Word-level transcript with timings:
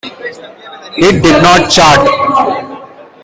It 0.97 1.21
did 1.21 1.43
not 1.43 1.69
chart. 1.69 2.89